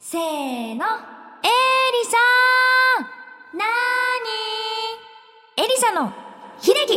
[0.00, 0.22] せーの。
[0.22, 2.16] エリさ
[3.02, 3.68] んなー
[5.58, 6.12] にエリサの
[6.60, 6.94] 秀樹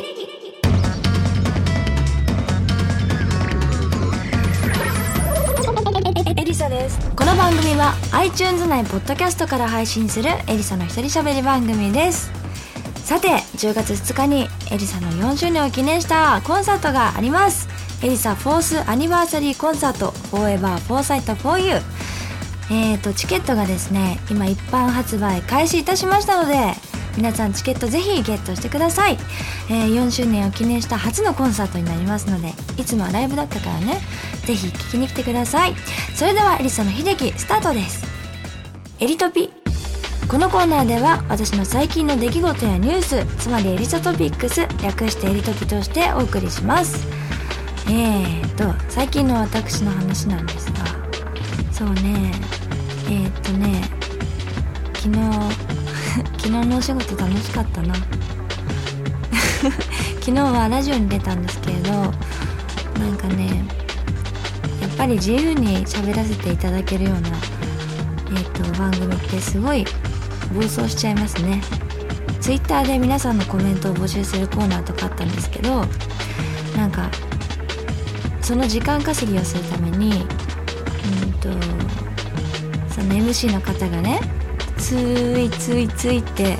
[6.39, 6.99] エリサです。
[7.15, 12.31] この番組は iTunes 内ポッドキャストから配信するエリサの一人喋り番組です。
[13.03, 17.67] さて、10月2日にエリサの4周年を記念したコンサートがあります。
[18.03, 21.75] エリサフォースアニバーサリーコンサート Forever Foresight for You
[22.71, 26.55] えーとチケットがですね今一般発売開始いたしましたので
[27.17, 29.17] 皆さんチケットぜひゲットしてください、
[29.69, 33.99] えー4周年を記念した初のコンサートになりますのでいつもはライブだったからね
[34.45, 35.75] ぜひ聴きに来てください。
[36.15, 38.05] それではエリサの秀樹スタートです。
[38.99, 39.51] エリトピ。
[40.27, 47.05] このコーナーでは私の最近の出来事やニュースつまりエリサトピックス略してエリトピとしてお送りします。
[47.87, 50.85] えーと最近の私の話なんですが
[51.71, 52.31] そうね。
[53.11, 53.83] えー、っとね
[54.93, 55.19] 昨日
[56.39, 57.93] 昨日のお仕事楽しかったな。
[60.21, 62.07] 昨日はラジオに出たんですけれどな
[63.11, 63.63] んかね
[64.79, 69.85] やっぱり自由に喋らせていただけるような、えー、っと番組ってすごい
[70.53, 71.61] 暴走しちゃいますね。
[72.39, 75.85] Twitter で皆さんのコメントを募集するコーナーとかあったんですけど
[76.75, 77.09] なんか
[78.41, 80.25] その時間稼ぎをするために
[81.23, 81.49] うんと
[82.91, 84.19] その MC の方がね
[84.77, 86.57] ついついついって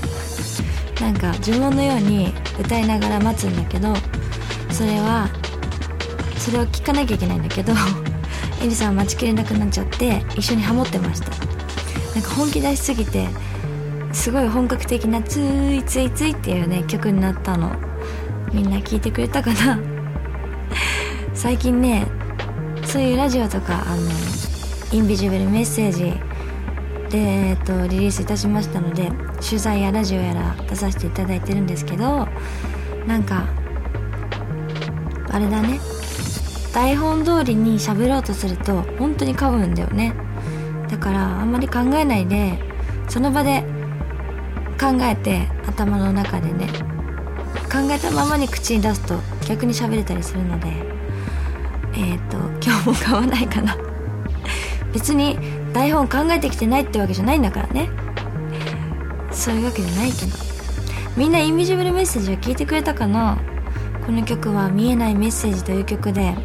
[1.02, 3.94] なんか呪文のように歌いながら待つんだけど
[4.72, 5.28] それは
[6.38, 7.74] それを聞かなきゃいけないんだけど
[8.64, 11.32] エリさんは待ちきれなくなっちゃって一緒にハモってました。
[12.14, 13.28] なんか本気出しすぎて
[14.12, 17.72] すごい本格的な「ついついつい」っていうね曲になったの。
[18.54, 19.80] みんな聞いてくれたかな。
[21.34, 22.06] 最近ね
[22.86, 24.31] そういうラジオとかあの
[24.92, 26.14] インビジブルメッセージ
[27.10, 29.10] で、えっと、リリースいたしましたので
[29.42, 32.28] 取材やラジオやら出させていただいてるんですけど
[33.08, 33.48] なんか
[35.30, 35.80] あれだね。
[36.74, 40.14] 台本通りに喋ろうとすると本当に噛むんだよね。
[40.90, 42.60] だからあんまり考えないで
[43.08, 43.64] その場で
[44.80, 46.68] 考えて頭の中でね
[47.72, 50.68] 考えたままに口に出すと逆に喋れたりするので
[51.96, 53.91] えっ、と今日も買わないかな。
[54.94, 55.38] 別に
[55.74, 57.90] 台本考えてきてないってわけじゃないんだからね。
[59.32, 60.38] そういうわけじゃないけど。
[61.18, 63.38] みんなインビジブルメッセージを聞いてくれたかな？
[64.06, 66.36] この曲は「見えないメッセージ」という曲で。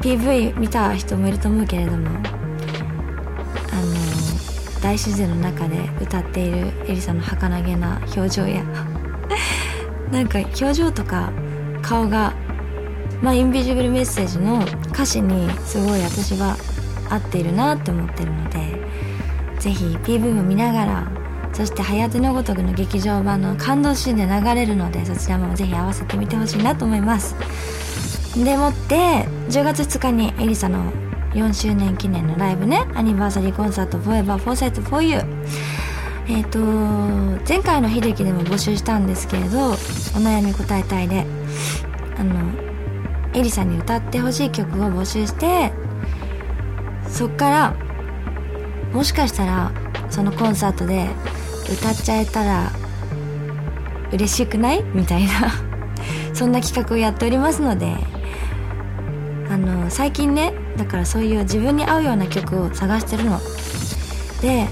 [0.00, 2.08] PV 見た人もいると思うけれども。
[2.08, 8.62] あの大自然の中で歌っているエリさんの儚げな表情や。
[10.12, 11.32] なんか表情とか
[11.82, 12.32] 顔が
[13.22, 16.56] まあインビジブルメッセージの歌詞にすごい私は
[17.10, 18.58] 合っているなって思ってるので
[19.58, 21.10] ぜひ PV も見ながら
[21.52, 27.34] そして「はやてのごとく」の劇場版の感動シーンで流れるのでそちらもぜひ合わせてみてほしいなと思います。
[28.36, 30.92] でもって10月2日にエリサの
[31.32, 35.20] 4周年記念のライブねアニバーサリーコンサート Forever Foresight for You
[36.28, 41.24] えっ、と前回の秀樹でも募集したんですけれどお悩み答えたいで
[42.18, 42.34] あの
[43.32, 45.72] エリさんに歌ってほしい曲を募集して
[47.16, 47.74] そっから
[48.92, 49.72] もしかしたら
[50.10, 51.08] そのコンサートで
[51.72, 52.70] 歌っちゃえたら
[54.12, 54.82] 嬉しくない？
[54.94, 55.32] みたいな。
[56.34, 57.96] そんな企画をやっておりますので
[59.50, 63.40] あの最近ねだからそういう自分に合うような曲を探してるの。
[64.42, 64.68] で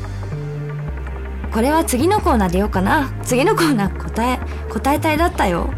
[1.50, 3.08] これは次のコーナーでようかな。
[3.22, 4.38] 次のコーナー答え
[4.70, 5.70] 答えたいだったよ。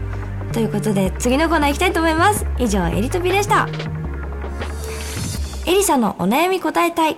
[0.53, 2.45] ということで次のコーナー行きたいと思います。
[2.59, 3.69] 以上エリトピでした。
[5.67, 7.17] エリサのお悩み答えたい。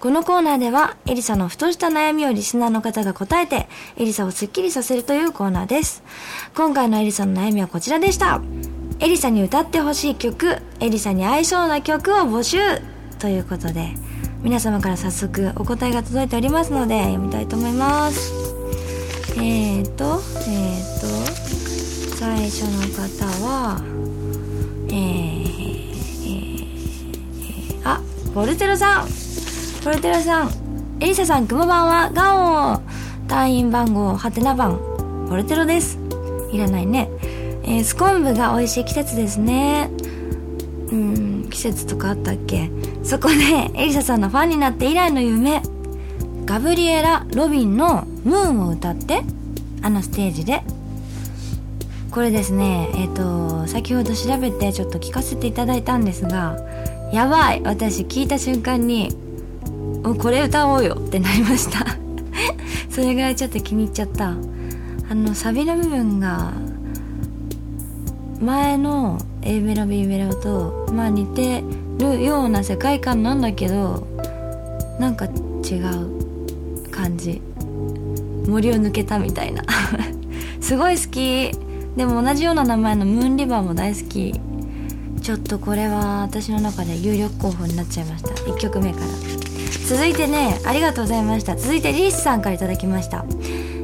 [0.00, 6.02] このコーナーではエリサのふとした悩みをリスナーの方が答えてエリサをスッキリさせるというコーナーです。
[6.56, 8.40] 今回のエリサの悩みはこちらでした。
[9.00, 12.58] エリサに歌ってほしい曲エリサに合いそうな曲を募集。
[13.18, 13.94] ということで
[14.42, 18.32] 皆様から早速お答えが届いておりますので読みたいと思います。
[19.36, 21.06] えーとえーと
[22.16, 23.80] 最初の方は
[24.88, 25.37] えー、
[28.34, 29.08] ボルテロさん。
[29.84, 30.50] ボルテロさん。
[31.00, 32.10] エリサさんくもばんは。
[32.12, 32.82] ガオ
[33.26, 34.78] 隊員番号はてな番
[35.28, 35.98] ボルテロです。
[36.52, 37.08] いらないね。
[37.64, 39.90] えー、スコンブが美味しい季節ですね。
[40.90, 42.70] うん季節とかあったっけ？
[43.02, 43.34] そこで
[43.74, 45.62] エリサさんのファンになって以来の夢。
[46.44, 49.22] ガブリエラ・ロビンの「ムーン」を歌って
[49.82, 50.62] あのステージで。
[52.10, 56.56] これですねえっ、ー、と先ほど調べてちょっと聞かせていただいたんですが
[57.12, 59.10] やばい私聞いた瞬間に
[60.02, 61.84] もうこれ歌おうよってなりました。
[62.90, 64.34] それぐらいちょっと気に入っちゃった。
[65.10, 66.52] あのサビの部分が
[68.40, 71.64] 前の A メロ B メロとまあ似て
[71.98, 74.06] るような世界観なんだけど
[75.00, 77.40] なんか違う感じ。
[78.46, 79.62] 森を抜けたみたいな。
[80.60, 81.50] すごい好き。
[81.96, 84.40] でも同じような名前のムーンリバーも大好き。
[85.28, 88.30] ちょっとこれは私の中で有力候補になっちゃいました。
[88.30, 89.06] 1曲目から。
[89.86, 91.54] 続いてねありがとうございました。
[91.54, 93.26] 続いてリースさんから頂きました。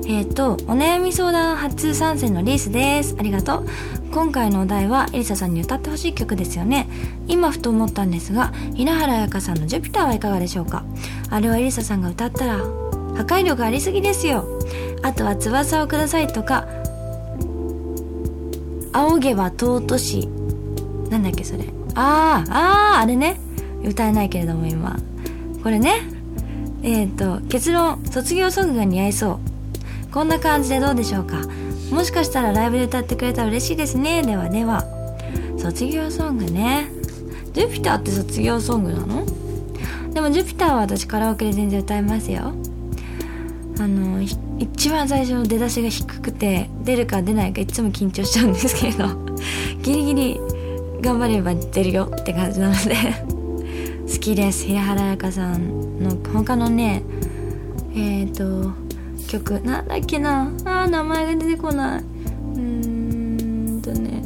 [0.07, 3.15] えっ、ー、とお悩み相談初参戦のリースです。
[3.19, 3.67] ありがとう。
[4.11, 6.89] 今回のお題はエリサさんに歌ってほしい曲ですよね。
[7.29, 10.83] 今ふと思ったんですが稲原彩香さんの「ジュピター」はいかがでしょうか。
[11.29, 14.47] あれはエリサさんが歌ったら破壊力ありすぎですよ。
[15.03, 16.67] あとは「翼をください」とか
[18.95, 20.27] 「仰げば尊し」
[21.15, 21.65] なんだっけそれ。
[21.95, 23.39] あああああれね。
[23.85, 24.99] 歌えないけれども今。
[25.63, 26.03] これね。
[26.83, 28.05] えっ、ー、と結論。
[28.07, 29.39] 卒業ソングが似合いそ
[30.09, 30.11] う。
[30.13, 31.37] こんな感じでどうでしょうか。
[31.93, 34.23] もしかしたらライブで歌ってくれたら嬉しいですね。
[34.23, 34.85] ではでは。
[35.57, 36.89] 卒業ソングね。
[37.53, 39.25] ジュピターって卒業ソングなの？
[40.13, 42.53] でもジュピターは私カラオケで全然歌えますよ。
[43.79, 44.21] あの
[44.59, 49.09] 一番最初の出だしが低くて出るか出ないかいつも緊張しちゃうんですけど。
[49.83, 50.41] ギリギリ
[51.05, 52.95] 頑張れば出るよって感じなので
[54.11, 54.65] 好きです。
[54.65, 57.03] 平原綾香さんの他のね
[57.95, 58.73] えっ、ー、と
[59.29, 60.51] 曲なんだっけな？
[60.65, 62.01] あ名前が出てこない。
[62.01, 64.23] うーんとね。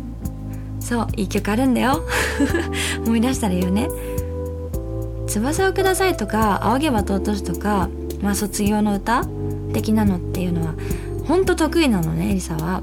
[0.79, 2.05] そういい曲あるんだよ。
[3.05, 3.89] 思い出したら言うね
[5.27, 7.89] 「翼をください」とか「仰げば尊し」とか、
[8.23, 9.27] まあ、卒業の歌？
[9.73, 10.75] 的なのっていうのは
[11.27, 12.83] ほんと得意なのねエリサは。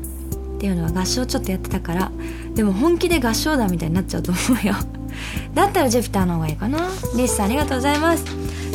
[0.56, 2.12] っていうのは合唱ちょっとやってたから。
[2.56, 4.76] でも本気で合唱団みたいになっちゃうと思うよ。
[5.54, 6.80] だったらジュピターの方がいいかな。
[7.16, 8.26] リスさんありがとうございます。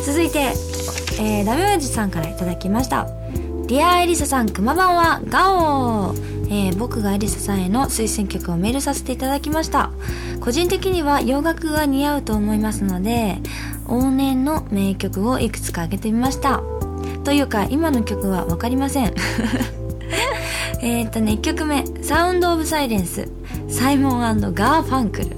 [0.05, 0.53] 続いて、
[1.19, 3.07] えー、ダメ親父さんから頂きました。
[3.67, 5.21] ディアエリサさんくま版は。
[5.27, 6.31] ガオー。
[6.53, 9.89] えー、僕がエリサさんへの推薦曲をメールさせていただきました。
[10.41, 13.37] 個人的には洋楽が似合うと思いますので
[13.85, 16.61] 往年の名曲をいくつか挙げてみました。
[17.23, 19.13] というか今の曲は分かりません。
[20.81, 23.29] えっとね1曲目「サウンド・オブ・サイレンス」
[23.71, 24.19] サイモン
[24.53, 25.29] ガーファンクル。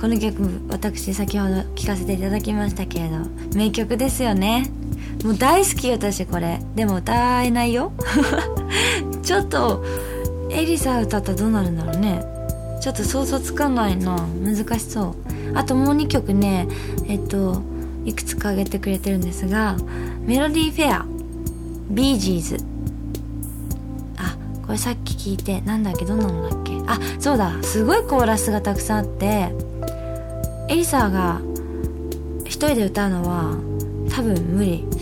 [0.00, 3.18] この曲私先ほど聴かせていただきましたけれど
[3.54, 4.70] 名曲ですよね。
[5.22, 6.60] もう大好き私これ。
[6.74, 7.92] でも歌えないよ。
[9.22, 9.84] ちょっと
[10.50, 12.24] エリサ歌ったらどうなるんだろうね。
[12.80, 15.14] ちょっと想像つかないな難しそう。
[15.54, 16.66] あともう2曲ね
[17.06, 17.62] えっと
[18.04, 19.76] いくつか挙げてくれてるんですが
[20.26, 22.56] Melody Fair Bee Gees。
[24.16, 26.61] あこれさっき聞いてなんだっけどんなのだっけ？
[26.92, 27.62] あそうだ。
[27.62, 29.52] すごいコーラスがたくさんあって
[30.68, 31.40] エリサが
[32.44, 33.56] 一人で歌うのは
[34.10, 34.84] 多分無理。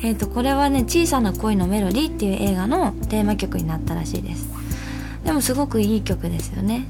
[0.00, 4.48] えっとこれはね「小さな恋のメロディー」っていう映画のテーマ曲になったらしいです。
[5.24, 6.86] でもすごくいい曲ですよね。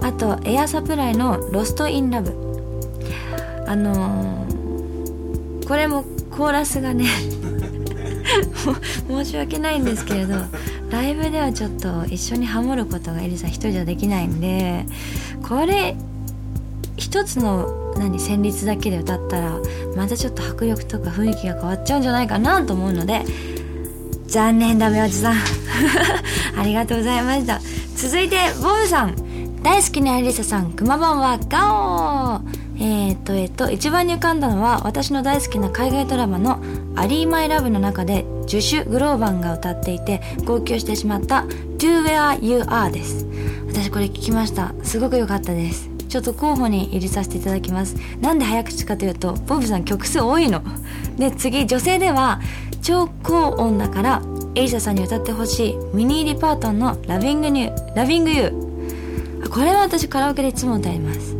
[0.00, 7.04] あと Air Supply の「Lost in Love」あのー、これもコーラスがね
[9.06, 10.36] 申し訳ないんですけれど
[10.90, 14.86] ライブではちょっと一緒にハモることがエリサさん一人じゃできないんで
[15.46, 15.96] これ
[16.96, 19.58] 一つの何旋律だけで歌ったら
[19.96, 23.22] またちょっと迫力とか雰囲気が変わっちゃうんじゃないかなと思うので
[24.28, 25.36] 残念だめおじさん。
[26.58, 27.60] ありがとうございました。
[27.96, 29.16] 続いてボブさん。
[29.62, 32.68] 大好きなエリサさんくま版はガオー。
[32.80, 36.60] えー、っとえー、っと一番に浮かんだのは私の大好きな海外ドラマの
[36.94, 41.44] 「アリー・マイ・ラブ」の中でジュシュ・グローバンが歌っていて号泣してしまった
[41.78, 43.26] 「To Where You Are」です。
[43.68, 44.72] 私これ聞きました。
[44.82, 45.90] すごく良かったです。
[46.08, 47.94] ちょっと候補に入れさせていただきます。
[48.22, 50.62] なんで早口かというとボブさん曲数多いの。
[51.18, 52.40] で次女性では
[52.80, 54.22] 超高音だから
[54.54, 55.78] エリサさんに歌ってほしい。
[55.92, 61.36] Minnie Riperton の Lovin' You「Lovin' You」これは私カラオケでいつも歌います。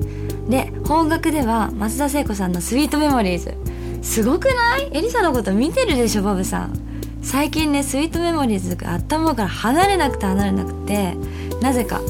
[0.47, 4.91] で邦楽では松田聖子さんの「Sweet Memories」すごくない？
[4.93, 6.88] エリサのこと見てるでしょボブさん。
[7.23, 11.15] 最近ね Sweet Memories が頭から離れなくて離れなくて
[11.61, 12.01] なぜか。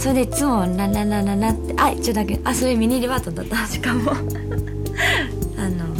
[0.00, 3.66] それでいつも「ラララララ」ってあちょっとだけあそれ Minnie Riperton だった。
[3.68, 4.12] しかも。
[5.58, 5.94] あの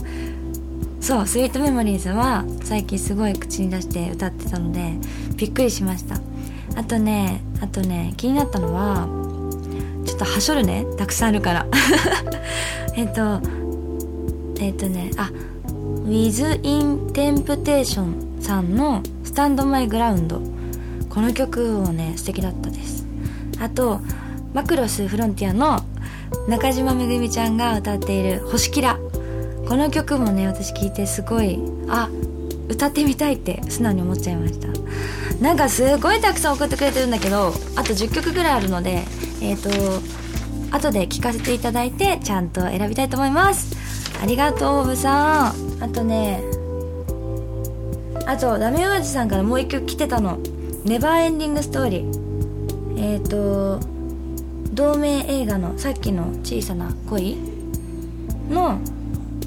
[1.03, 4.95] そう「スイートメモリーズ」は最近すごい口に出して歌ってたので
[5.37, 6.19] びっくりしました。
[6.77, 9.07] あとねあとね気になったのは
[10.07, 10.87] ちょっとはしょるね。
[10.97, 11.67] たくさんあるから。
[12.97, 13.41] えっと
[14.61, 15.31] えっとねあ
[16.11, 20.43] Within Temptation さんの「スタンドマイグラウンド。
[21.09, 23.07] この曲をね素敵だったです。
[23.61, 24.01] あと
[24.53, 25.81] マクロスフロンティアの
[26.49, 28.99] 中島めぐみちゃんが歌っている「星キラ」
[29.69, 32.09] この曲もね私聞いてすごいあ
[32.69, 34.67] 歌ってみたいって素直に思っちゃいました。
[35.41, 39.05] なんかすごいたくさん送ってくれてるんだけどあと10曲ぐらいあるので
[39.41, 40.01] えっ、ー、
[40.73, 43.77] と後で聞かせていただいてちゃんと選びたいと思います。
[44.21, 45.70] ありがとうおぶさん。
[45.81, 46.43] あとね
[48.27, 50.39] あとダメ親父さんからもう一曲来てたの
[50.85, 52.21] 「ネバーエンディングストーリー」
[52.97, 53.81] えっ、ー、と
[54.73, 57.37] 同名映画のさっきの「小さな恋」
[58.49, 58.79] の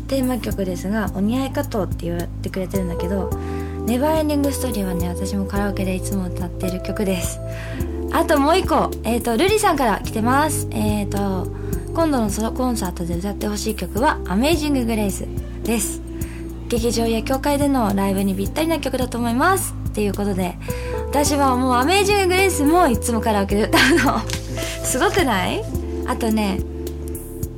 [0.07, 3.29] テーマ曲ですが「お似合いかと」って言ってくれてるんだけど
[3.85, 7.39] 「ネバーエンディングストーリー」はね私もカラオケでいつも歌ってる曲です。
[8.11, 10.67] あともう一個えっ、ー、とルリさんから来てます。
[10.71, 11.49] えっ、ー、と
[11.95, 15.25] 今度のソロコンサートで歌ってほしい曲は「アメイジング・グレイス」
[15.63, 16.02] です。
[16.73, 19.75] 劇場や教会でのライブにぴったりな曲だと思います。
[19.89, 20.57] っていうことで
[21.07, 24.21] 私はもう「アメイジング・グレイス」もいつもカラオケで歌うの
[24.83, 25.63] すごくない？
[26.07, 26.59] あとね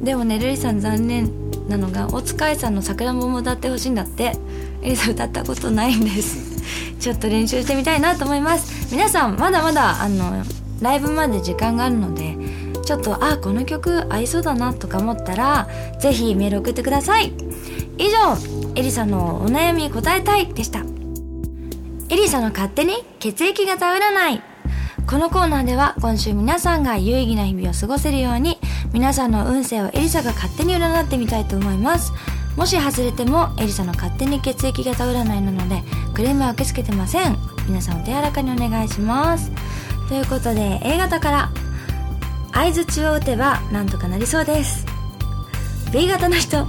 [0.01, 1.31] でもねルリさん残念
[1.69, 4.35] なのが大塚愛さんの「さくらんぼ」も歌ってほしいんだって。
[4.81, 6.37] エリさん歌ったことないんです。
[6.99, 8.93] ちょっと練習してみたいなと思います。
[8.93, 10.43] 皆さんまだまだあの
[10.81, 12.37] ライブまで時間があるので
[12.83, 15.67] ちょっとあこの曲合いそうだなとか思ったら
[15.99, 17.33] ぜひメール送ってください。
[17.97, 18.37] 以上
[18.75, 20.79] エリさんのお悩み答えたいでした。
[22.09, 24.41] エリサの勝手に血液型占い。
[25.07, 28.59] このコーナーでは今週皆さんが有意義な日々を過ごせるように
[28.91, 32.11] 皆さんの運勢をエリサが勝手に占ってみたいと思います。
[32.57, 35.83] もし外れてもエリサの勝手に血液型占いなので
[36.13, 37.37] クレームは受け付けてません。
[37.67, 39.51] 皆さんお手柔らかにお願いします。
[40.09, 41.49] ということで A 型から
[42.53, 44.85] 相づちを打てばなんとかなりそうです。
[45.91, 46.65] B 型の人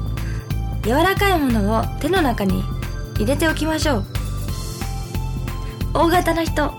[0.86, 2.62] 柔らかいものを手の中に
[3.16, 4.04] 入れておきましょう。
[5.94, 6.72] O 型の人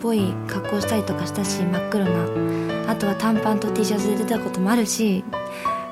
[0.00, 2.56] ぽい格好したりとかしたし真っ黒な。
[2.88, 5.24] あとは短パンと T シャツで出たこともあるし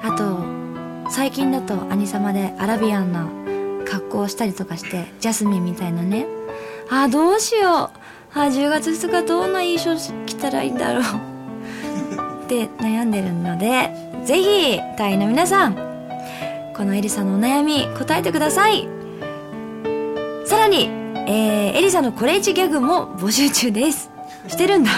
[0.02, 0.63] あと
[1.10, 3.28] 最近だと兄様でアラビアンな
[3.84, 6.26] 格好をしたりとかしてジャスミンみたいなね。
[6.90, 8.38] あどうしよう。
[8.38, 9.96] あ10月2日どんな衣装
[10.26, 11.02] 着たらいいんだろう。
[12.44, 13.90] って悩んでるので
[14.24, 15.74] ぜひ隊員の皆さん
[16.76, 18.88] このエリサのお悩み答えてください。
[20.44, 20.90] さらに、
[21.26, 24.10] えー、エリサのコレイチギャグも募集中です。
[24.48, 24.90] してるんだ。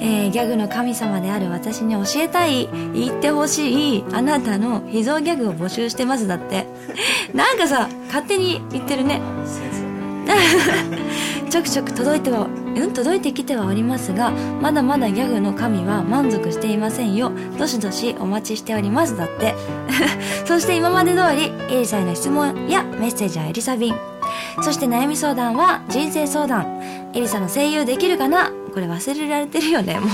[0.00, 6.66] えー、ギャグの神様である私に教えたい言ってほしいあなたの秘蔵ギャグを募集してますだって。
[7.34, 9.20] なんかさ勝手に言ってるね。
[11.50, 14.30] ちょくちょく届いてはうん届いてきてはおりますが
[14.62, 17.32] まだまだギャグの神は満足していませんよ。
[17.58, 19.54] どしどしお待ちしておりますだって。
[20.46, 23.94] そして今まで通りエリサへの質問やメッセージはエリサ便。
[24.62, 26.80] そして悩み相談は人生相談。
[27.12, 28.50] エリサの声優できるかな？
[28.70, 30.08] これ忘れられてるよねもう。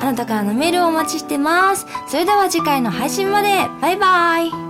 [0.00, 1.86] あなたからのメールをお待ちしてます。
[2.08, 3.68] それでは次回の配信まで。
[3.80, 4.63] バイバイ